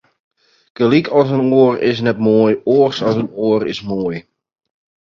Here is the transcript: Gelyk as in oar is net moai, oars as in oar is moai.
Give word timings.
Gelyk 0.77 1.07
as 1.19 1.29
in 1.35 1.45
oar 1.61 1.75
is 1.89 1.99
net 2.05 2.19
moai, 2.25 2.53
oars 2.75 2.99
as 3.09 3.15
in 3.23 3.29
oar 3.45 3.61
is 3.71 3.79
moai. 3.87 4.17